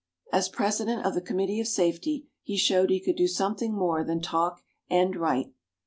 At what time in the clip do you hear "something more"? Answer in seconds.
3.27-4.03